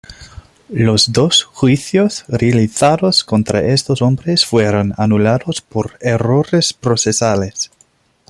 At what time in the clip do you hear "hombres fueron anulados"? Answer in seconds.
4.01-5.61